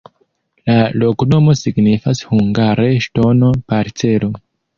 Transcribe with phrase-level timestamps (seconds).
[0.69, 4.33] La loknomo signifas hungare ŝtono-parcelo.